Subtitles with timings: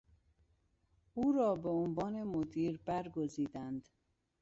[1.13, 3.87] او را به عنوان مدیر برگزیدند.